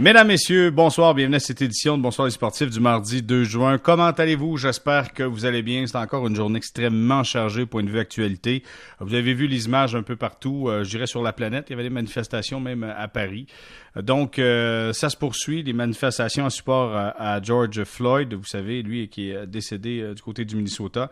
[0.00, 3.78] Mesdames, Messieurs, bonsoir, bienvenue à cette édition de Bonsoir les sportifs du mardi 2 juin.
[3.78, 4.56] Comment allez-vous?
[4.56, 5.86] J'espère que vous allez bien.
[5.86, 8.64] C'est encore une journée extrêmement chargée point de vue actualité.
[8.98, 11.66] Vous avez vu les images un peu partout, euh, je dirais sur la planète.
[11.68, 13.46] Il y avait des manifestations même à Paris.
[13.94, 19.06] Donc, euh, ça se poursuit, les manifestations en support à, George Floyd, vous savez, lui
[19.06, 21.08] qui est décédé euh, du côté du Minnesota.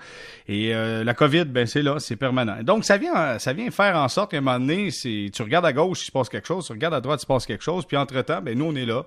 [0.49, 2.57] Et la COVID, ben c'est là, c'est permanent.
[2.65, 5.73] Donc, ça vient, ça vient faire en sorte qu'à un moment donné, tu regardes à
[5.73, 7.85] gauche, il se passe quelque chose, tu regardes à droite, il se passe quelque chose,
[7.87, 9.05] puis entre-temps, ben nous, on est là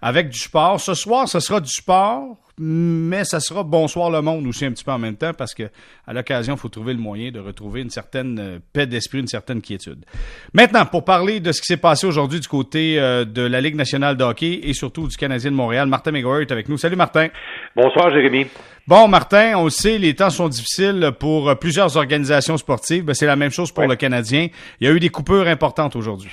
[0.00, 0.80] avec du sport.
[0.80, 4.84] Ce soir, ce sera du sport, mais ça sera bonsoir le monde aussi un petit
[4.84, 5.64] peu en même temps parce que
[6.06, 9.28] à l'occasion, il faut trouver le moyen de retrouver une certaine euh, paix d'esprit, une
[9.28, 10.04] certaine quiétude.
[10.52, 13.76] Maintenant, pour parler de ce qui s'est passé aujourd'hui du côté euh, de la Ligue
[13.76, 16.78] nationale de hockey et surtout du Canadien de Montréal, Martin McGuire est avec nous.
[16.78, 17.28] Salut Martin.
[17.76, 18.46] Bonsoir Jérémy.
[18.86, 23.04] Bon, Martin, on le sait, les temps sont difficiles pour plusieurs organisations sportives.
[23.04, 24.48] Ben, c'est la même chose pour le Canadien.
[24.80, 26.30] Il y a eu des coupures importantes aujourd'hui.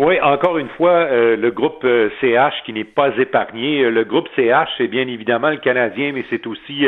[0.00, 1.84] Oui, encore une fois, euh, le groupe
[2.20, 3.82] CH euh, qui n'est pas épargné.
[3.82, 6.86] Euh, le groupe CH, c'est bien évidemment le Canadien, mais c'est aussi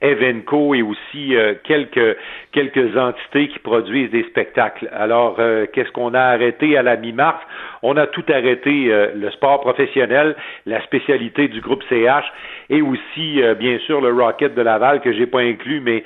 [0.00, 2.16] Evenco et aussi quelques
[2.50, 4.88] quelques entités qui produisent des spectacles.
[4.92, 5.38] Alors,
[5.72, 7.40] qu'est-ce qu'on a arrêté à la mi-mars?
[7.82, 10.34] On a tout arrêté le sport professionnel,
[10.66, 12.24] la spécialité du groupe CH
[12.70, 16.04] et aussi, bien sûr, le Rocket de Laval que j'ai pas inclus, mais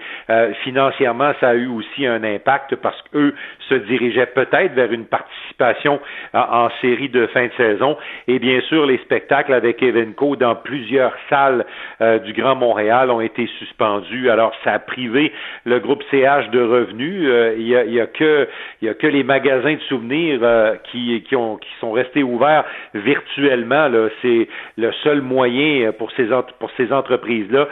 [0.63, 3.35] financièrement, ça a eu aussi un impact parce qu'eux
[3.69, 6.01] se dirigeaient peut-être vers une participation
[6.35, 7.97] en, série de fin de saison.
[8.29, 11.65] Et bien sûr, les spectacles avec Evenco dans plusieurs salles
[12.01, 14.31] euh, du Grand Montréal ont été suspendus.
[14.31, 15.33] Alors, ça a privé
[15.65, 17.25] le groupe CH de revenus.
[17.25, 18.49] Euh, il, y a, y a, que,
[18.81, 22.23] il y a que les magasins de souvenirs euh, qui, qui, ont, qui sont restés
[22.23, 23.89] ouverts virtuellement.
[24.23, 27.69] C'est le seul moyen pour ces, pour ces entreprises-là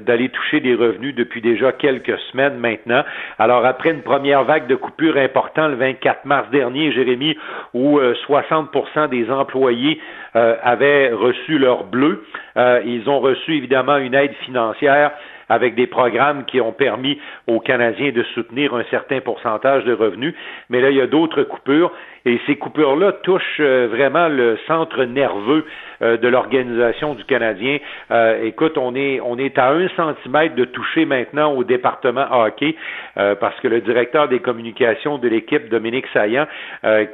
[0.00, 3.04] d'aller toucher des revenus depuis déjà quelques semaines maintenant.
[3.38, 7.36] Alors, après une première vague de coupures importante le 24 mars dernier, Jérémy,
[7.74, 10.00] où 60% euh, des employés
[10.36, 12.24] euh, avaient reçu leur bleu.
[12.56, 15.12] Euh, ils ont reçu évidemment une aide financière
[15.50, 20.34] avec des programmes qui ont permis aux Canadiens de soutenir un certain pourcentage de revenus.
[20.70, 21.92] Mais là, il y a d'autres coupures
[22.24, 25.64] et ces coupures-là touchent vraiment le centre nerveux
[26.02, 27.78] euh, de l'organisation du Canadien.
[28.10, 32.74] Euh, écoute, on est on est à un centimètre de toucher maintenant au département hockey
[33.18, 36.46] euh, parce que le directeur des communications de l'équipe, Dominique Saillant,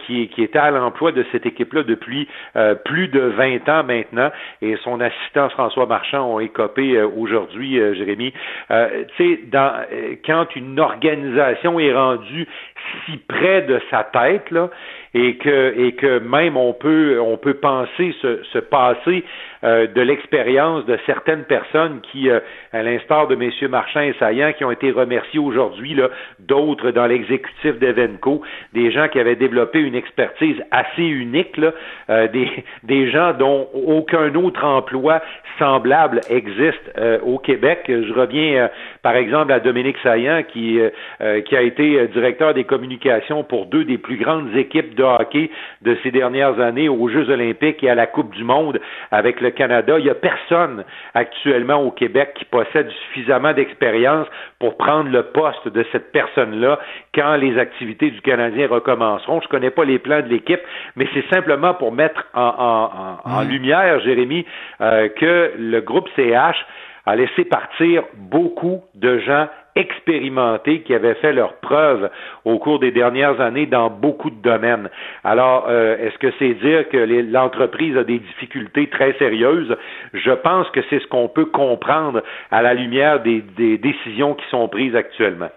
[0.06, 2.28] qui, qui était à l'emploi de cette équipe-là depuis
[2.84, 4.30] plus de 20 ans maintenant,
[4.62, 8.25] et son assistant François Marchand ont écopé aujourd'hui, Jérémy.
[8.68, 8.74] Tu
[9.16, 9.84] sais, dans
[10.24, 12.46] quand une organisation est rendue
[13.04, 14.70] si près de sa tête, là,
[15.16, 19.24] et que, et que même on peut, on peut penser se, se passer
[19.64, 22.40] euh, de l'expérience de certaines personnes qui, euh,
[22.74, 23.50] à l'instar de M.
[23.70, 25.98] Marchand et Saillant, qui ont été remerciés aujourd'hui,
[26.38, 28.42] d'autres dans l'exécutif d'Evenco,
[28.74, 31.72] des gens qui avaient développé une expertise assez unique, là,
[32.10, 32.50] euh, des,
[32.82, 35.22] des gens dont aucun autre emploi
[35.58, 36.92] semblable existe
[37.24, 37.84] au Québec.
[37.88, 38.68] Je reviens,
[39.02, 40.78] par exemple, à Dominique Saillant, qui,
[41.46, 42.64] qui a été directeur des
[43.48, 45.50] pour deux des plus grandes équipes de hockey
[45.82, 49.50] de ces dernières années aux Jeux olympiques et à la Coupe du Monde avec le
[49.50, 49.98] Canada.
[49.98, 50.84] Il n'y a personne
[51.14, 54.26] actuellement au Québec qui possède suffisamment d'expérience
[54.58, 56.78] pour prendre le poste de cette personne-là
[57.14, 59.40] quand les activités du Canadien recommenceront.
[59.40, 60.60] Je ne connais pas les plans de l'équipe,
[60.96, 64.44] mais c'est simplement pour mettre en, lumière, Jérémy,
[64.80, 66.64] euh, que le groupe CH
[67.06, 72.10] a laissé partir beaucoup de gens expérimentés qui avaient fait leurs preuves
[72.44, 74.88] au cours des dernières années dans beaucoup de domaines.
[75.22, 76.96] Alors, euh, est-ce que c'est dire que
[77.30, 79.76] l'entreprise a des difficultés très sérieuses?
[80.14, 83.42] Je pense que c'est ce qu'on peut comprendre à la lumière des
[83.78, 85.50] décisions qui sont prises actuellement.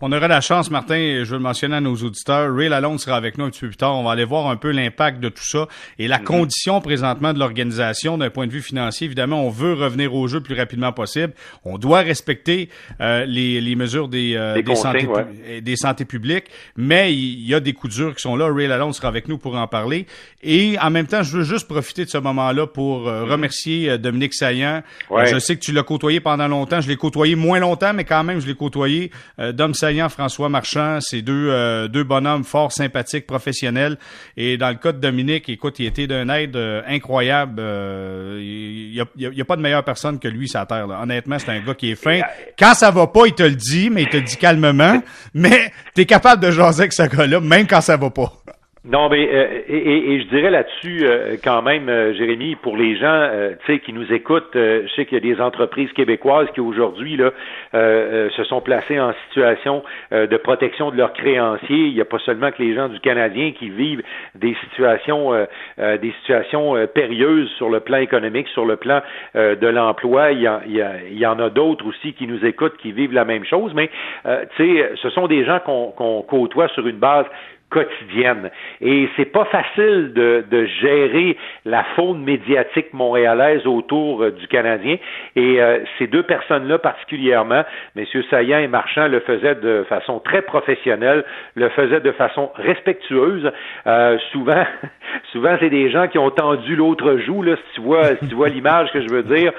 [0.00, 3.16] On aura la chance, Martin, je veux le mentionner à nos auditeurs, Ray Lalonde sera
[3.16, 3.96] avec nous un petit peu plus tard.
[3.96, 5.68] On va aller voir un peu l'impact de tout ça
[5.98, 6.24] et la mhm.
[6.24, 9.04] condition présentement de l'organisation d'un point de vue financier.
[9.04, 11.32] Évidemment, on veut revenir au jeu le plus rapidement possible.
[11.64, 12.68] On doit respecter
[13.00, 15.08] euh, les, les, mesures des, euh, des, santé,
[15.62, 16.46] des santé publiques,
[16.76, 18.52] mais il y a des coups durs qui sont là.
[18.52, 20.06] Ray Lalonde sera avec nous pour en parler.
[20.42, 23.30] Et en même temps, je veux juste profiter de ce moment-là pour euh, mhm.
[23.30, 24.82] remercier Dominique Saillant.
[25.26, 26.80] Je sais que tu l'as côtoyé pendant longtemps.
[26.80, 29.12] Je l'ai côtoyé moins longtemps, mais quand même, je l'ai côtoyé.
[29.52, 33.98] Dom Saillant François Marchand, c'est deux, euh, deux bonhommes forts, sympathiques, professionnels.
[34.36, 37.56] Et dans le cas de Dominique, écoute, il était d'une aide euh, incroyable.
[37.60, 40.88] Euh, il n'y a, pas de meilleure personne que lui la Terre.
[40.88, 42.20] Honnêtement, c'est un gars qui est fin.
[42.58, 45.02] Quand ça va pas, il te le dit, mais il te le dit calmement.
[45.34, 48.32] Mais tu es capable de jaser avec ce gars-là, même quand ça va pas.
[48.84, 53.30] Non, mais euh, et, je dirais là-dessus euh, quand même, euh, Jérémy, pour les gens,
[53.60, 57.16] tu sais, qui nous écoutent, je sais qu'il y a des entreprises québécoises qui aujourd'hui
[57.16, 57.30] là
[57.72, 61.86] se sont placées en situation de protection de leurs créanciers.
[61.86, 64.02] Il n'y a pas seulement que les gens du Canadien qui vivent
[64.34, 65.32] des situations,
[65.78, 69.00] des situations périlleuses sur le plan économique, sur le plan
[69.34, 70.32] de l'emploi.
[70.32, 73.44] Il y, il, y en a d'autres aussi qui nous écoutent, qui vivent la même
[73.44, 73.72] chose.
[73.74, 73.90] Mais
[74.56, 77.26] tu sais, ce sont des gens qu'on côtoie sur une base
[77.72, 78.50] quotidienne.
[78.80, 84.96] Et c'est pas facile de, de, gérer la faune médiatique montréalaise autour euh, du Canadien.
[85.34, 87.62] Et euh, ces deux personnes-là particulièrement,
[87.96, 88.04] M.
[88.30, 91.24] Saillant et Marchand, le faisaient de façon très professionnelle,
[91.54, 93.50] le faisaient de façon respectueuse.
[93.86, 94.64] Euh, souvent,
[95.32, 97.42] souvent c'est des gens qui ont tendu l'autre joue.
[97.42, 99.52] Là, si tu vois, si tu vois l'image que je veux dire,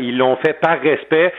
[0.00, 1.32] ils l'ont fait par respect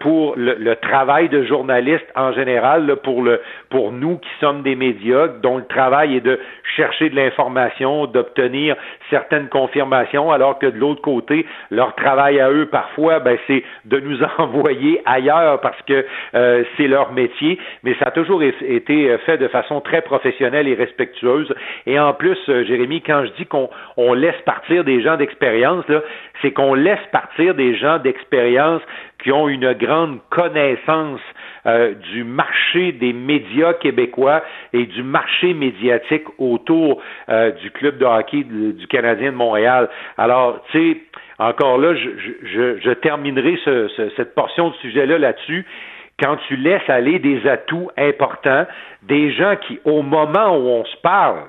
[0.00, 3.40] pour le, le, travail de journaliste en général, là, pour le
[3.70, 6.38] pour nous qui sommes des médias dont le travail est de
[6.76, 8.76] chercher de l'information, d'obtenir
[9.08, 13.98] certaines confirmations, alors que de l'autre côté, leur travail à eux, parfois, ben, c'est de
[13.98, 16.04] nous envoyer ailleurs parce que
[16.34, 20.74] euh, c'est leur métier, mais ça a toujours été fait de façon très professionnelle et
[20.74, 21.52] respectueuse.
[21.86, 25.84] Et en plus, euh, Jérémy, quand je dis qu'on laisse partir des gens d'expérience,
[26.42, 28.82] c'est qu'on laisse partir des gens d'expérience
[29.22, 31.20] qui ont une grande connaissance
[31.66, 34.42] euh, du marché des médias québécois
[34.72, 39.88] et du marché médiatique autour euh, du club de hockey du Canadien de Montréal.
[40.16, 41.00] Alors, tu sais,
[41.38, 43.58] encore là, je, terminerai
[44.16, 45.66] cette portion de sujet-là là-dessus
[46.20, 48.66] quand tu laisses aller des atouts importants,
[49.02, 51.42] des gens qui, au moment où on se parle,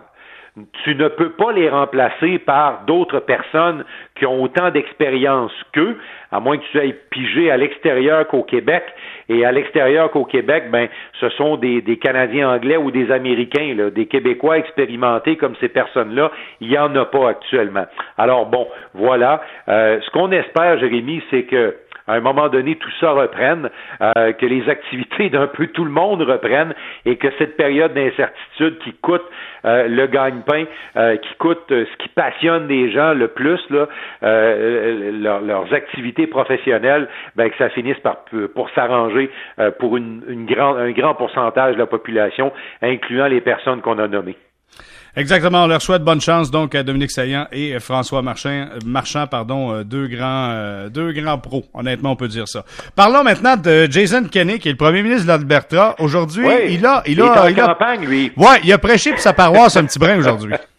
[0.84, 3.84] tu ne peux pas les remplacer par d'autres personnes
[4.16, 5.98] qui ont autant d'expérience qu'eux,
[6.32, 8.84] à moins que tu ailles piger à l'extérieur qu'au Québec.
[9.30, 10.88] Et à l'extérieur qu'au Québec, ben,
[11.20, 16.32] ce sont des, Canadiens anglais ou des Américains, des Québécois expérimentés comme ces personnes-là.
[16.62, 17.86] Il n'y en a pas actuellement.
[18.18, 19.42] Alors bon, voilà.
[19.68, 21.76] Euh, ce qu'on espère, Jérémy, c'est que
[22.10, 23.70] à un moment donné, tout ça reprenne,
[24.02, 26.74] euh, que les activités d'un peu tout le monde reprennent
[27.06, 29.24] et que cette période d'incertitude qui coûte
[29.66, 30.66] euh, le gagne-pain,
[30.98, 33.88] euh, qui coûte ce qui passionne les gens le plus, là,
[34.22, 38.18] leurs activités professionnelles, ben, que ça finisse par
[38.56, 39.30] pour s'arranger
[39.80, 42.52] pour une, une un grand pourcentage de la population,
[42.82, 44.36] incluant les personnes qu'on a nommées.
[45.16, 45.64] Exactement.
[45.64, 49.84] On leur souhaite bonne chance donc à Dominique Saillant et François Marchand, Marchand pardon, euh,
[49.84, 51.66] deux grands, euh, deux grands pros.
[51.74, 52.66] Honnêtement, on peut dire ça.
[52.96, 55.96] Parlons maintenant de Jason Kenney, qui est le premier ministre de l'Alberta.
[56.00, 58.32] Aujourd'hui, il a, il, a, il, a, campagne, lui.
[58.38, 60.54] Ouais, il a prêché pour sa paroisse un petit brin aujourd'hui.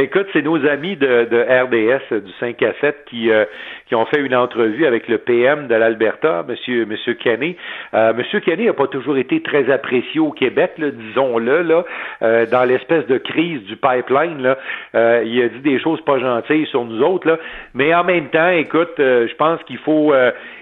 [0.00, 3.44] Écoute, c'est nos amis de, de, RDS du 5 à 7 qui, euh,
[3.88, 7.56] qui ont fait une entrevue avec le PM de l'Alberta, Monsieur Monsieur Kenney.
[7.94, 11.84] Euh, Monsieur Kenney n'a pas toujours été très apprécié au Québec, disons-le, là,
[12.22, 14.40] euh, dans l'espèce de crise du pipeline.
[14.40, 14.56] Là,
[14.94, 17.38] euh, il a dit des choses pas gentilles sur nous autres, là,
[17.74, 20.14] mais en même temps, écoute, je pense qu'il faut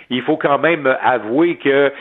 [0.09, 1.93] il faut quand même avouer que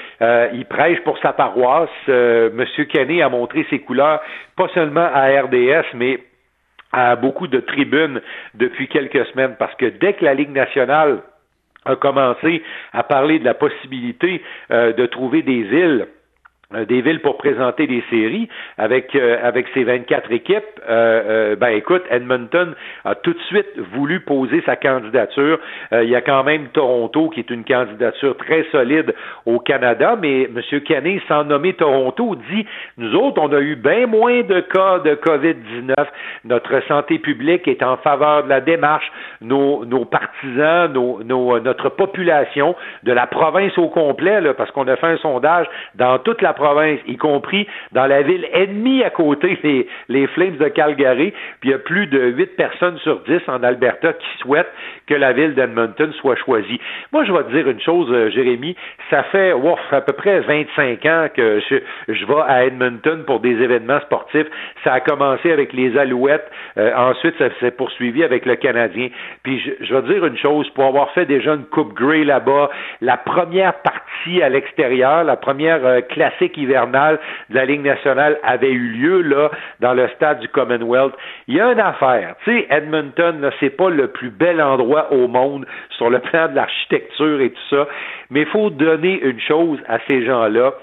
[0.53, 1.89] il prêche pour sa paroisse.
[2.07, 4.21] Monsieur Kenney a montré ses couleurs,
[4.55, 6.19] pas seulement à RDS, mais
[6.95, 8.21] à beaucoup de tribunes
[8.53, 11.21] depuis quelques semaines parce que dès que la Ligue nationale
[11.83, 12.63] a commencé
[12.93, 16.07] à parler de la possibilité euh, de trouver des îles
[16.87, 22.03] des villes pour présenter des séries avec euh, avec ses 24 équipes, euh, ben écoute,
[22.09, 22.73] Edmonton
[23.03, 25.59] a tout de suite voulu poser sa candidature.
[25.91, 29.13] il y a quand même Toronto qui est une candidature très solide
[29.45, 30.81] au Canada, mais M.
[30.81, 32.65] Kenney, sans nommer Toronto, dit
[32.97, 35.93] nous autres, on a eu bien moins de cas de COVID-19.
[36.45, 39.11] Notre santé publique est en faveur de la démarche.
[39.41, 44.87] Nos, nos partisans, nos, nos, notre population de la province au complet, là, parce qu'on
[44.87, 49.09] a fait un sondage dans toute la province, y compris dans la ville ennemie à
[49.09, 51.31] côté, les, les Flames de Calgary.
[51.59, 54.71] Puis il y a plus de 8 personnes sur 10 en Alberta qui souhaitent
[55.07, 56.79] que la ville d'Edmonton soit choisie.
[57.11, 58.75] Moi, je vais te dire une chose, euh, Jérémy,
[59.09, 59.53] ça fait
[59.91, 61.75] à peu près 25 ans que je,
[62.13, 64.47] je vais à Edmonton pour des événements sportifs.
[64.83, 69.09] Ça a commencé avec les Alouettes, euh, ensuite ça s'est poursuivi avec le Canadien.
[69.43, 72.23] Puis je, je vais te dire une chose, pour avoir fait déjà une Coupe Grey
[72.23, 72.69] là-bas,
[73.01, 78.89] la première partie à l'extérieur, la première euh, classique de la Ligue nationale avait eu
[78.89, 81.13] lieu là dans le stade du Commonwealth.
[81.47, 85.27] Il y a une affaire, tu sais, Edmonton, c'est pas le plus bel endroit au
[85.27, 85.65] monde
[85.97, 87.87] sur le plan de l'architecture et tout ça,
[88.29, 90.73] mais il faut donner une chose à ces gens-là.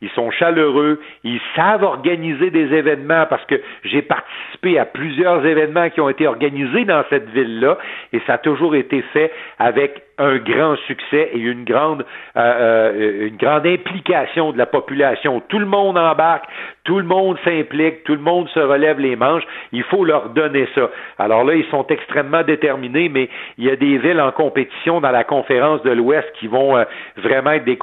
[0.00, 5.90] Ils sont chaleureux, ils savent organiser des événements parce que j'ai participé à plusieurs événements
[5.90, 7.78] qui ont été organisés dans cette ville-là
[8.12, 12.04] et ça a toujours été fait avec un grand succès et une grande,
[12.36, 15.40] euh, euh, une grande implication de la population.
[15.48, 16.44] Tout le monde embarque,
[16.84, 19.44] tout le monde s'implique, tout le monde se relève les manches.
[19.72, 20.90] Il faut leur donner ça.
[21.18, 25.10] Alors là, ils sont extrêmement déterminés, mais il y a des villes en compétition dans
[25.10, 26.84] la conférence de l'Ouest qui vont euh,
[27.16, 27.78] vraiment être des,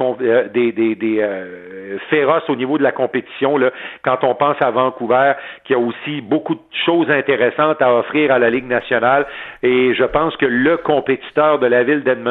[0.53, 3.57] des, des, des féroces au niveau de la compétition.
[3.57, 3.71] Là,
[4.03, 8.39] quand on pense à Vancouver, qui a aussi beaucoup de choses intéressantes à offrir à
[8.39, 9.25] la Ligue nationale,
[9.63, 12.24] et je pense que le compétiteur de la ville d'Edmonton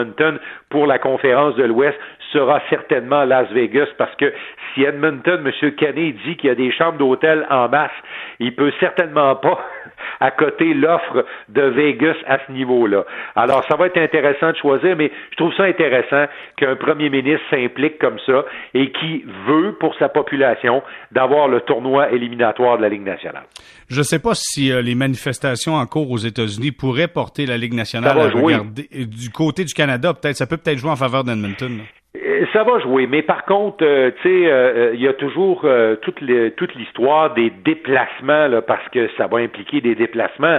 [0.70, 1.98] pour la conférence de l'Ouest
[2.32, 4.32] sera certainement Las Vegas parce que
[4.74, 5.70] si Edmonton, M.
[5.76, 7.92] Kenney, dit qu'il y a des chambres d'hôtel en masse,
[8.40, 9.58] il peut certainement pas
[10.20, 13.04] à côté l'offre de Vegas à ce niveau-là.
[13.36, 17.44] Alors, ça va être intéressant de choisir, mais je trouve ça intéressant qu'un premier ministre
[17.50, 20.82] s'implique comme ça et qui veut pour sa population
[21.12, 23.44] d'avoir le tournoi éliminatoire de la Ligue nationale.
[23.88, 27.58] Je ne sais pas si euh, les manifestations en cours aux États-Unis pourraient porter la
[27.58, 28.88] Ligue nationale à regarder.
[29.06, 29.83] Du côté du Canada,
[30.14, 31.82] peut-être, ça peut peut-être jouer en faveur d'Edmonton.
[32.16, 35.66] Euh, ça va jouer, mais par contre, euh, tu sais, euh, il y a toujours
[36.02, 36.21] toute,
[36.56, 40.59] toute l'histoire des déplacements, là, parce que ça va impliquer des déplacements.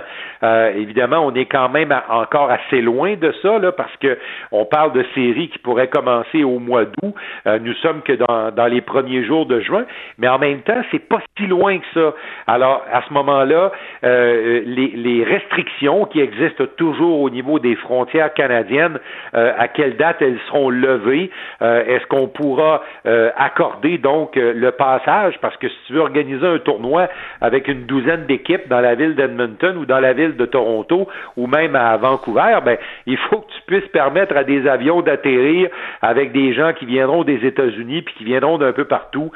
[0.76, 4.18] évidemment, on est quand même encore assez loin de ça, là, parce que
[4.52, 7.14] on parle de séries qui pourraient commencer au mois d'août.
[7.62, 9.86] nous sommes que dans, dans les premiers jours de juin,
[10.18, 12.14] mais en même temps, c'est pas si loin que ça.
[12.48, 13.72] Alors, à ce moment-là,
[14.04, 19.00] les, les restrictions qui existent toujours au niveau des frontières canadiennes,
[19.34, 21.30] à quelle date elles seront levées?
[21.62, 25.36] Euh, est-ce qu'on pourra euh, accorder donc euh, le passage?
[25.42, 27.08] Parce que si tu veux organiser un tournoi
[27.42, 31.48] avec une douzaine d'équipes dans la ville d'Edmonton ou dans la ville de Toronto ou
[31.48, 35.70] même à Vancouver, ben il faut que tu puisses permettre à des avions d'atterrir
[36.02, 39.32] avec des gens qui viendront des États-Unis puis qui viendront d'un peu partout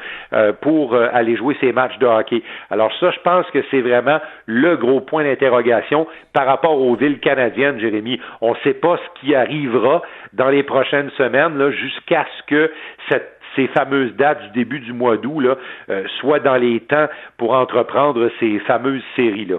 [0.60, 2.42] pour aller jouer ces matchs de hockey.
[2.70, 7.20] Alors ça, je pense que c'est vraiment le gros point d'interrogation par rapport aux villes
[7.20, 8.20] canadiennes, Jérémy.
[8.40, 10.02] On ne sait pas ce qui arrivera
[10.32, 11.70] dans les prochaines semaines, là,
[12.08, 12.70] ce que
[13.56, 15.56] ces fameuses dates du début du mois d'août là,
[15.88, 19.56] euh, soient dans les temps pour entreprendre ces fameuses séries-là.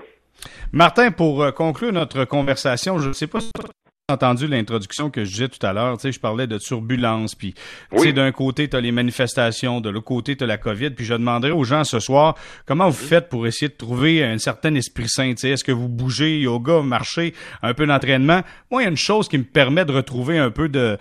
[0.71, 5.09] Martin, pour euh, conclure notre conversation, je ne sais pas si tu as entendu l'introduction
[5.09, 7.53] que je disais tout à l'heure, tu sais, je parlais de turbulence, puis
[7.91, 10.91] tu sais, d'un côté, tu as les manifestations, de l'autre côté, tu as la COVID,
[10.91, 14.37] puis je demanderais aux gens ce soir, comment vous faites pour essayer de trouver un
[14.37, 18.41] certain esprit sain, tu sais, est-ce que vous bougez, yoga, marchez, un peu d'entraînement?
[18.69, 20.97] Moi, il y a une chose qui me permet de retrouver un peu de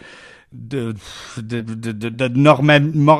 [0.52, 0.95] de,
[1.37, 2.28] de, de, de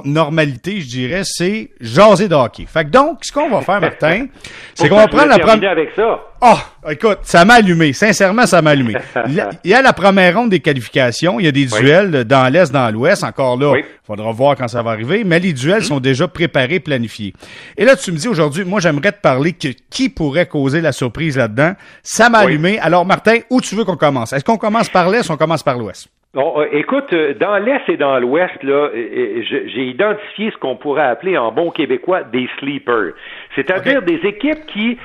[0.05, 2.67] normalité, je dirais, c'est jaser de hockey.
[2.67, 4.27] Fait que donc, ce qu'on va faire, Martin,
[4.75, 5.71] c'est qu'on va prendre la première...
[5.71, 6.21] avec ça.
[6.41, 7.93] Oh, écoute, ça m'a allumé.
[7.93, 8.97] Sincèrement, ça m'a allumé.
[9.65, 11.39] Il y a la première ronde des qualifications.
[11.39, 13.23] Il y a des duels dans l'Est, dans l'Ouest.
[13.23, 15.23] Encore là, il faudra voir quand ça va arriver.
[15.23, 17.35] Mais les duels sont déjà préparés, planifiés.
[17.77, 20.93] Et là, tu me dis aujourd'hui, moi, j'aimerais te parler que qui pourrait causer la
[20.93, 21.75] surprise là-dedans.
[22.03, 22.79] Ça m'a allumé.
[22.81, 24.33] Alors, Martin, où tu veux qu'on commence?
[24.33, 26.09] Est-ce qu'on commence par l'Est ou on commence par l'Ouest?
[26.37, 31.03] Euh, écoute, euh, dans l'Est et dans l'Ouest, là, euh, j'ai identifié ce qu'on pourrait
[31.03, 33.15] appeler en bon québécois des sleepers,
[33.55, 34.99] c'est-à-dire des équipes qui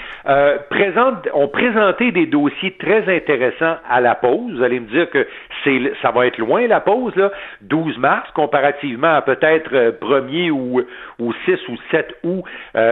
[0.69, 4.53] présentent, ont présenté des dossiers très intéressants à la pause.
[4.55, 5.27] Vous allez me dire que
[5.63, 9.71] c'est, ça va être loin la pause, là, 12 mars, comparativement à peut-être
[10.01, 10.81] 1er ou,
[11.19, 12.43] ou 6 ou 7 août,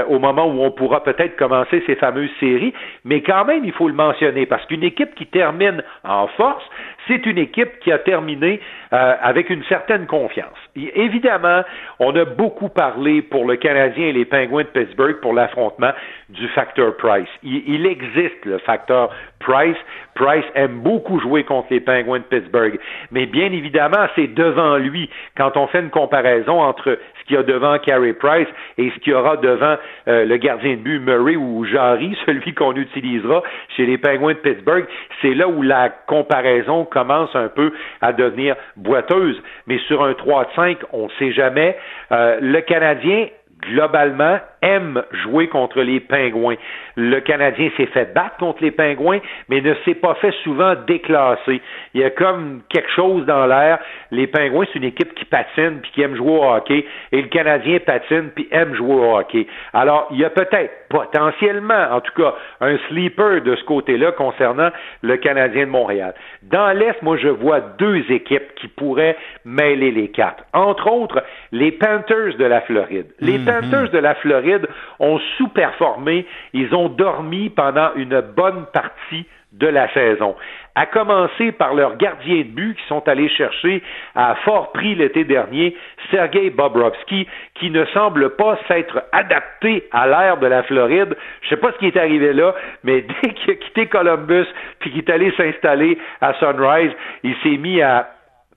[0.08, 2.74] au moment où on pourra peut-être commencer ces fameuses séries.
[3.06, 6.64] Mais quand même, il faut le mentionner parce qu'une équipe qui termine en force,
[7.08, 8.62] c'est une équipe qui a terminé
[8.94, 10.58] euh, avec une certaine confiance.
[10.76, 11.64] évidemment,
[12.00, 15.92] on a beaucoup parlé pour le Canadien et les Penguins de Pittsburgh pour l'affrontement
[16.30, 17.28] du facteur Price.
[17.44, 19.10] il, existe le facteur
[19.40, 19.78] Price.
[20.16, 22.80] Price aime beaucoup jouer contre les Penguins de Pittsburgh.
[23.12, 25.10] Mais bien évidemment, c'est devant lui.
[25.36, 28.48] Quand on fait une comparaison entre ce qu'il y a devant Carey Price
[28.78, 29.76] et ce qu'il y aura devant
[30.08, 33.44] euh, le gardien de but Murray ou Jarry, celui qu'on utilisera
[33.76, 34.86] chez les Penguins de Pittsburgh,
[35.22, 39.42] c'est là où la comparaison commence un peu à devenir boiteuse.
[39.68, 41.78] Mais sur un 3 5, on ne sait jamais.
[42.12, 43.28] Euh, le Canadien
[43.68, 46.56] globalement, aime jouer contre les Pingouins.
[46.96, 51.62] Le Canadien s'est fait battre contre les Pingouins, mais ne s'est pas fait souvent déclasser.
[51.94, 53.80] Il y a comme quelque chose dans l'air.
[54.12, 57.28] Les Pingouins, c'est une équipe qui patine puis qui aime jouer au hockey, et le
[57.28, 59.48] Canadien patine puis aime jouer au hockey.
[59.74, 64.70] Alors, il y a peut-être potentiellement, en tout cas, un sleeper de ce côté-là concernant
[65.02, 66.14] le Canadien de Montréal.
[66.44, 70.44] Dans l'Est, moi, je vois deux équipes qui pourraient mêler les quatre.
[70.54, 73.08] Entre autres, les Panthers de la Floride.
[73.22, 73.26] Mm-hmm.
[73.62, 74.68] Panthers de la Floride
[75.00, 76.26] ont sous-performé.
[76.54, 80.36] Ils ont dormi pendant une bonne partie de la saison
[80.76, 83.84] à commencer par leurs gardiens de but qui sont allés chercher
[84.16, 85.76] à fort prix l'été dernier
[86.10, 91.16] Sergei Bobrovski, qui ne semble pas s'être adapté à l'ère de la Floride.
[91.44, 94.48] Je sais pas ce qui est arrivé là, mais dès qu'il a quitté Columbus
[94.80, 96.92] puis qu'il est allé s'installer à Sunrise,
[97.24, 98.10] il s'est mis à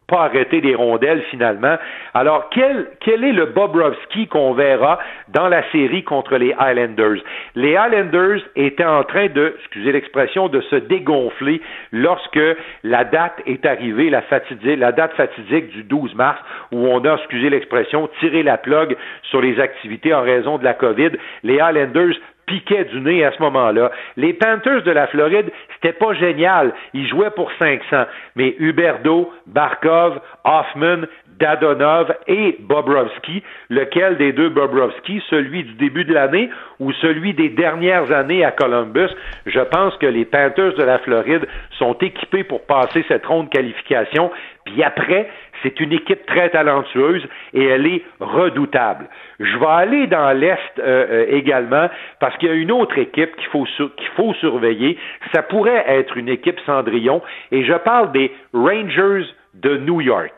[0.06, 1.76] pas arrêté des rondelles finalement.
[2.14, 4.98] Alors, quel, quel est le Bobrovski qu'on verra
[5.28, 7.22] dans la série contre les Highlanders?
[7.54, 11.60] Les Highlanders étaient en train de, excusez l'expression, de se dégonfler
[11.90, 12.40] lorsque
[12.84, 16.38] la date est arrivée, la, fatidique, la date fatidique du 12 mars,
[16.70, 20.74] où on a, excusez l'expression, tiré la plug sur les activités en raison de la
[20.74, 21.10] COVID.
[21.42, 23.90] Les Highlanders piquaient du nez à ce moment-là.
[24.16, 26.72] Les Panthers de la Floride, c'était pas génial.
[26.94, 28.04] Ils jouaient pour 500.
[28.36, 31.06] Mais Huberdo, Barkov, Hoffman,
[31.38, 36.48] Dadonov et Bobrovski, lequel des deux Bobrovski, celui du début de l'année
[36.80, 39.10] ou celui des dernières années à Columbus,
[39.44, 41.46] je pense que les Panthers de la Floride
[41.78, 44.30] sont équipés pour passer cette ronde de qualification.
[44.66, 45.30] Puis après,
[45.62, 49.08] c'est une équipe très talentueuse et elle est redoutable.
[49.40, 51.88] Je vais aller dans l'Est euh, euh, également
[52.20, 54.98] parce qu'il y a une autre équipe qu'il faut, qu'il faut surveiller.
[55.32, 60.32] Ça pourrait être une équipe Cendrillon et je parle des Rangers de New York.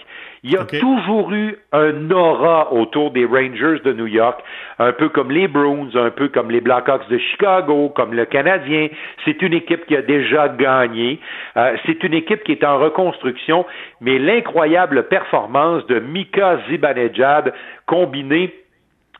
[0.44, 4.40] Il y a toujours eu un aura autour des Rangers de New York,
[4.78, 8.88] un peu comme les Bruins, un peu comme les Blackhawks de Chicago, comme le Canadien.
[9.24, 11.18] C'est une équipe qui a déjà gagné.
[11.56, 13.66] Euh, c'est une équipe qui est en reconstruction,
[14.00, 17.52] mais l'incroyable performance de Mika Zibanejad
[17.86, 18.54] combinée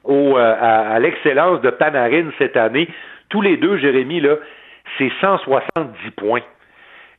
[0.04, 2.88] au, euh, à, à l'excellence de Panarin cette année,
[3.28, 4.36] tous les deux, Jérémy, là,
[4.96, 6.42] c'est 170 points.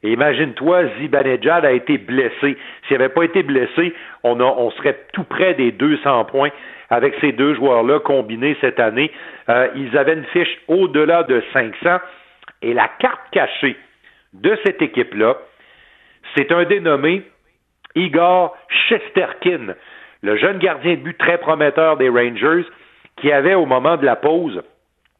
[0.01, 2.57] Et imagine-toi, Zibanejad a été blessé.
[2.87, 6.51] S'il n'avait pas été blessé, on, serait tout près des 200 points
[6.89, 9.11] avec ces deux joueurs-là combinés cette année.
[9.49, 11.99] Euh, ils avaient une fiche au-delà de 500.
[12.61, 13.77] Et la carte cachée
[14.33, 15.37] de cette équipe-là,
[16.35, 17.23] c'est un dénommé
[17.95, 19.75] Igor Shesterkin,
[20.21, 22.65] le jeune gardien de but très prometteur des Rangers,
[23.17, 24.61] qui avait au moment de la pause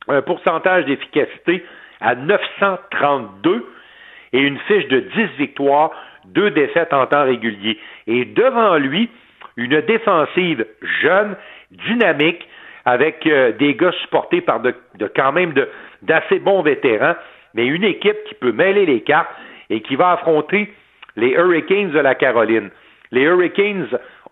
[0.07, 1.63] un pourcentage d'efficacité
[1.99, 3.65] à 932
[4.33, 5.91] et une fiche de 10 victoires,
[6.25, 7.77] deux défaites en temps régulier.
[8.07, 9.09] Et devant lui,
[9.57, 10.65] une défensive
[11.01, 11.35] jeune,
[11.71, 12.47] dynamique,
[12.85, 14.73] avec euh, des gars supportés par de,
[15.15, 15.53] quand même
[16.01, 17.15] d'assez bons vétérans,
[17.53, 19.29] mais une équipe qui peut mêler les cartes
[19.69, 20.73] et qui va affronter
[21.15, 22.69] les Hurricanes de la Caroline.
[23.11, 23.87] Les Hurricanes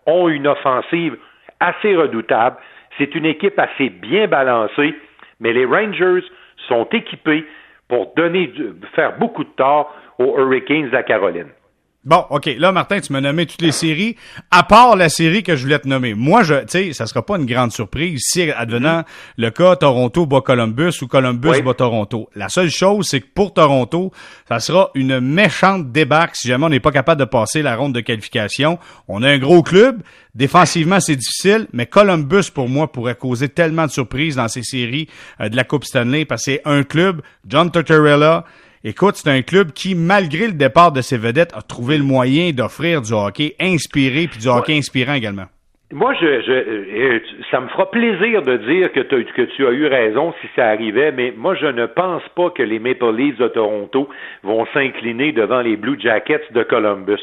[0.05, 1.17] ont une offensive
[1.59, 2.57] assez redoutable.
[2.97, 4.95] C'est une équipe assez bien balancée,
[5.39, 6.23] mais les Rangers
[6.67, 7.45] sont équipés
[7.87, 8.51] pour donner,
[8.95, 11.49] faire beaucoup de tort aux Hurricanes de Caroline.
[12.07, 12.49] Bon, OK.
[12.57, 14.15] Là, Martin, tu m'as nommé toutes les séries,
[14.49, 16.13] à part la série que je voulais te nommer.
[16.13, 19.05] Moi, je, tu sais, ça sera pas une grande surprise si, advenant mm-hmm.
[19.39, 22.29] le cas Toronto bat Columbus ou Columbus bat Toronto.
[22.33, 24.13] La seule chose, c'est que pour Toronto,
[24.47, 27.93] ça sera une méchante débarque si jamais on n'est pas capable de passer la ronde
[27.93, 28.79] de qualification.
[29.09, 30.01] On a un gros club.
[30.33, 35.09] Défensivement, c'est difficile, mais Columbus, pour moi, pourrait causer tellement de surprises dans ces séries
[35.41, 38.45] euh, de la Coupe Stanley parce que c'est un club, John Tortorella,
[38.89, 42.51] Écoute, c'est un club qui, malgré le départ de ses vedettes, a trouvé le moyen
[42.51, 45.47] d'offrir du hockey inspiré puis du hockey inspirant également.
[45.91, 47.19] Moi, je, je,
[47.51, 51.11] ça me fera plaisir de dire que, que tu as eu raison si ça arrivait,
[51.11, 54.07] mais moi, je ne pense pas que les Maple Leafs de Toronto
[54.43, 57.19] vont s'incliner devant les Blue Jackets de Columbus.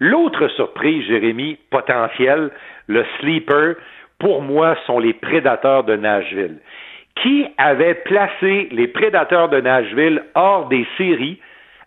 [0.00, 2.50] L'autre surprise, Jérémy, potentielle,
[2.88, 3.76] le sleeper,
[4.18, 6.58] pour moi, sont les prédateurs de Nashville
[7.22, 11.38] qui avait placé les prédateurs de Nashville hors des séries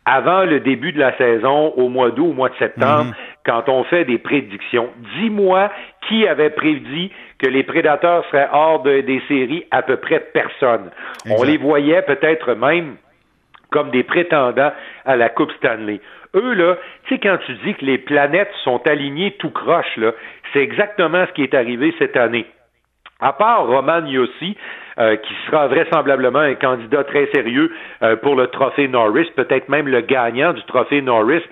[0.06, 3.13] avant le début de la saison, au mois d'août, au mois de septembre, mhm.
[3.46, 4.90] quand on fait des prédictions?
[5.20, 5.70] Dis-moi
[6.08, 10.92] qui avait prédit que les prédateurs seraient hors des séries, à peu près personne.
[11.30, 12.96] On les voyait peut-être même
[13.70, 14.72] comme des prétendants
[15.06, 16.00] à la Coupe Stanley.
[16.36, 20.13] Eux, là, tu sais, quand tu dis que les planètes sont alignées tout croche, là,
[20.54, 22.46] c'est exactement ce qui est arrivé cette année.
[23.20, 24.56] À part Roman Yossi,
[25.00, 29.88] euh, qui sera vraisemblablement un candidat très sérieux euh, pour le trophée Norris, peut-être même
[29.88, 31.44] le gagnant du trophée Norris,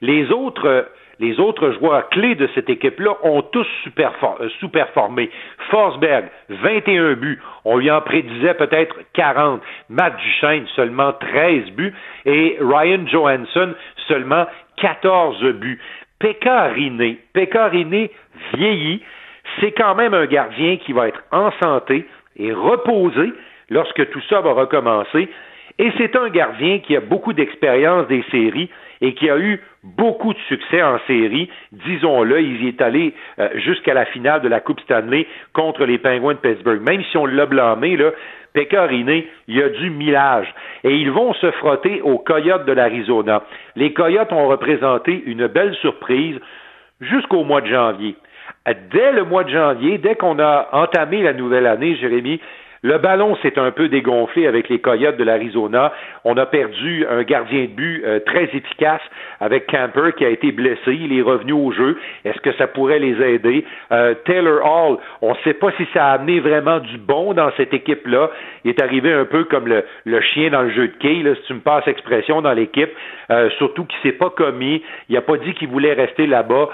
[0.00, 0.88] les autres
[1.20, 3.66] les autres joueurs clés de cette équipe-là ont tous
[3.98, 5.30] euh, sous-performé.
[5.70, 7.40] Forsberg, 21 buts.
[7.64, 9.60] On lui en prédisait peut-être 40.
[9.88, 11.92] Matt Duchesne, seulement 13 buts.
[12.24, 13.74] Et Ryan Johansson,
[14.06, 15.80] seulement 14 buts.
[16.20, 17.18] Pekka Riné.
[17.32, 19.02] Pekka vieillit
[19.60, 22.06] c'est quand même un gardien qui va être en santé
[22.36, 23.32] et reposé
[23.70, 25.28] lorsque tout ça va recommencer.
[25.78, 28.68] Et c'est un gardien qui a beaucoup d'expérience des séries
[29.00, 31.48] et qui a eu beaucoup de succès en série.
[31.70, 35.98] Disons-le, il y est allé euh, jusqu'à la finale de la Coupe Stanley contre les
[35.98, 36.80] Penguins de Pittsburgh.
[36.80, 38.10] Même si on l'a blâmé, là,
[38.54, 40.52] Pécariné, il y a du millage.
[40.82, 43.42] Et ils vont se frotter aux Coyotes de l'Arizona.
[43.76, 46.40] Les Coyotes ont représenté une belle surprise
[47.00, 48.16] jusqu'au mois de janvier
[48.74, 52.40] dès le mois de janvier, dès qu'on a entamé la nouvelle année, Jérémy,
[52.82, 55.92] Le ballon s'est un peu dégonflé avec les Coyotes de l'Arizona.
[56.24, 59.00] On a perdu un gardien de but euh, très efficace
[59.40, 60.92] avec Camper qui a été blessé.
[60.92, 61.98] Il est revenu au jeu.
[62.24, 63.64] Est-ce que ça pourrait les aider?
[63.90, 67.50] Euh, Taylor Hall, on ne sait pas si ça a amené vraiment du bon dans
[67.56, 68.30] cette équipe-là.
[68.64, 71.54] Il est arrivé un peu comme le, chien dans le jeu de quai, si tu
[71.54, 72.90] me passes expression dans l'équipe,
[73.30, 74.82] euh, surtout qu'il s'est pas commis.
[75.08, 76.68] Il n'a pas dit qu'il voulait rester là-bas.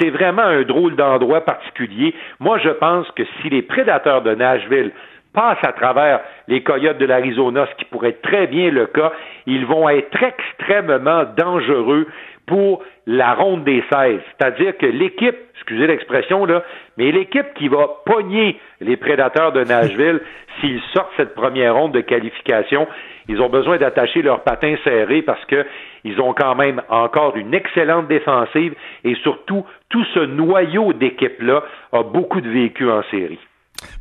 [0.00, 2.14] C'est vraiment un drôle d'endroit particulier.
[2.40, 4.90] Moi, je pense que si les prédateurs de Nashville
[5.36, 9.12] passent à travers les Coyotes de l'Arizona, ce qui pourrait être très bien le cas,
[9.46, 12.08] ils vont être extrêmement dangereux
[12.46, 14.20] pour la ronde des 16.
[14.38, 16.62] C'est-à-dire que l'équipe, excusez l'expression là,
[16.96, 20.20] mais l'équipe qui va pogner les prédateurs de Nashville
[20.60, 22.88] s'ils sortent cette première ronde de qualification,
[23.28, 28.08] ils ont besoin d'attacher leurs patins serrés parce qu'ils ont quand même encore une excellente
[28.08, 33.40] défensive et surtout tout ce noyau d'équipe-là a beaucoup de véhicules en série.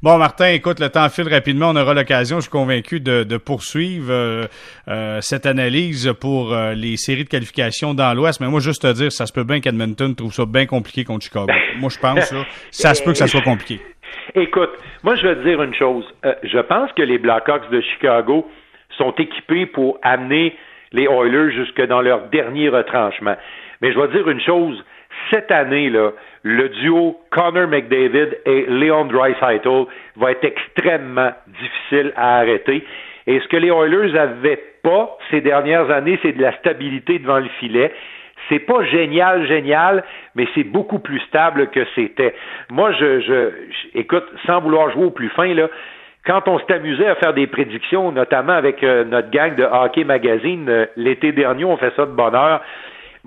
[0.02, 1.70] Bon, Martin, écoute, le temps file rapidement.
[1.70, 4.46] On aura l'occasion, je suis convaincu, de, poursuivre euh,
[4.88, 8.40] euh, cette analyse pour euh, les séries de qualification dans l'Ouest.
[8.40, 11.26] Mais moi, juste te dire, ça se peut bien qu'Edmonton trouve ça bien compliqué contre
[11.26, 11.52] Chicago.
[11.80, 13.80] moi, je pense, là, ça se peut que ça soit compliqué.
[14.36, 14.72] Écoute,
[15.04, 16.06] moi, je vais te dire une chose.
[16.24, 18.50] je pense que les Blackhawks de Chicago
[18.98, 20.56] sont équipés pour amener
[20.92, 23.36] les Oilers jusque dans leur dernier retranchement.
[23.82, 24.84] Mais je vais te dire une chose
[25.32, 26.12] cette année, là,
[26.44, 29.86] le duo Connor McDavid et Leon Dreisaitl
[30.16, 32.86] va être extrêmement difficile à arrêter.
[33.28, 37.40] Et ce que les Oilers n'avaient pas ces dernières années, c'est de la stabilité devant
[37.40, 37.92] le filet.
[38.50, 40.04] C'est pas génial, génial,
[40.36, 42.36] mais c'est beaucoup plus stable que c'était.
[42.70, 43.50] Moi, je, je,
[43.96, 45.68] écoute, sans vouloir jouer au plus fin, là,
[46.28, 50.04] quand on s'est amusé à faire des prédictions, notamment avec euh, notre gang de Hockey
[50.04, 52.62] Magazine, euh, l'été dernier, on fait ça de bonne heure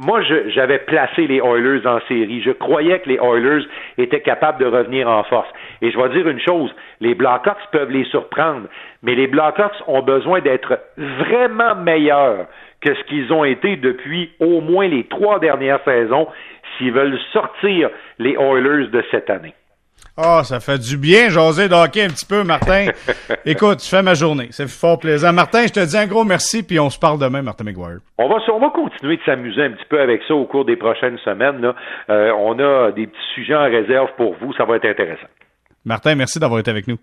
[0.01, 2.41] moi, j'avais placé les Oilers en série.
[2.41, 3.67] Je croyais que les Oilers
[3.99, 5.49] étaient capables de revenir en force.
[5.83, 8.69] Et je vais dire une chose, les Blackhawks peuvent les surprendre,
[9.03, 12.47] mais les Blackhawks ont besoin d'être vraiment meilleurs
[12.81, 16.29] que ce qu'ils ont été depuis au moins les trois dernières saisons
[16.77, 19.55] s'ils veulent sortir les Oilers de cette année.
[20.21, 22.87] Ah, ça fait du bien, José, de un petit peu, Martin.
[23.47, 24.49] Écoute, tu fais ma journée.
[24.51, 25.33] C'est fort plaisant.
[25.33, 27.99] Martin, je te dis un gros merci, puis on se parle demain, Martin McGuire.
[28.19, 30.77] On va, on va continuer de s'amuser un petit peu avec ça au cours des
[30.77, 31.61] prochaines semaines.
[31.61, 31.75] Là.
[32.11, 34.53] Euh, on a des petits sujets en réserve pour vous.
[34.55, 35.29] Ça va être intéressant.
[35.85, 36.99] Martin, merci d'avoir été avec nous.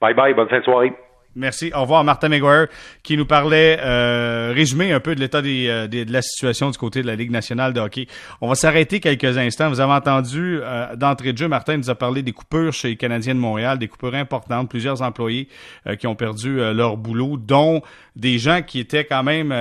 [0.00, 0.32] Bye bye.
[0.32, 0.94] Bonne fin de soirée.
[1.36, 1.70] Merci.
[1.74, 2.68] Au revoir, Martin McGuire,
[3.02, 6.78] qui nous parlait, euh, résumé un peu de l'état euh, des, de la situation du
[6.78, 8.06] côté de la Ligue nationale de hockey.
[8.40, 9.68] On va s'arrêter quelques instants.
[9.68, 12.96] Vous avez entendu, euh, d'entrée de jeu, Martin nous a parlé des coupures chez les
[12.96, 15.48] Canadiens de Montréal, des coupures importantes, plusieurs employés
[15.86, 17.82] euh, qui ont perdu leur boulot, dont
[18.14, 19.54] des gens qui étaient quand même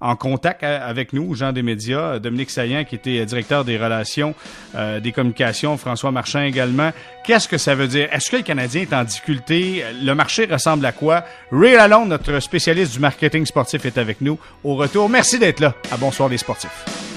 [0.00, 4.34] en contact avec nous, gens des médias, Dominique Saillant, qui était directeur des relations,
[4.74, 6.90] des communications, François Marchand également.
[7.24, 8.08] Qu'est-ce que ça veut dire?
[8.12, 9.84] Est-ce que le Canadien est en difficulté?
[10.02, 11.19] Le marché ressemble à quoi?
[11.52, 14.38] Ray Lalonde, notre spécialiste du marketing sportif, est avec nous.
[14.64, 15.74] Au retour, merci d'être là.
[15.90, 17.09] À Bonsoir les sportifs.